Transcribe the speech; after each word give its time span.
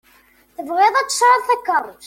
Tebɣiḍ 0.55 0.95
ad 0.95 1.07
tesɛuḍ 1.07 1.43
takeṛṛust. 1.47 1.99